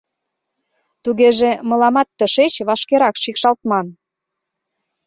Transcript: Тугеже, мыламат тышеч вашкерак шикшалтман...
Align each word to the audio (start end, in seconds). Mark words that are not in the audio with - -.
Тугеже, 1.03 1.49
мыламат 1.69 2.09
тышеч 2.17 2.53
вашкерак 2.67 3.15
шикшалтман... 3.23 3.87